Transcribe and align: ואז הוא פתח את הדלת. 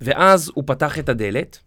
ואז 0.00 0.50
הוא 0.54 0.64
פתח 0.66 0.98
את 0.98 1.08
הדלת. 1.08 1.58